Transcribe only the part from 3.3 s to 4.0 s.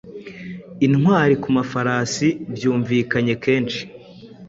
kenshi